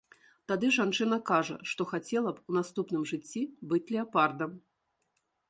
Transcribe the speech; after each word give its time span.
Тады 0.51 0.69
жанчына 0.77 1.19
кажа, 1.31 1.57
што 1.73 1.87
хацела 1.91 2.33
б 2.39 2.43
у 2.49 2.57
наступным 2.59 3.05
жыцці 3.13 3.45
быць 3.75 3.83
леапардам. 3.93 4.51